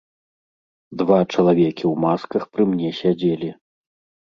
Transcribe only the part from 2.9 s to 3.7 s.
сядзелі.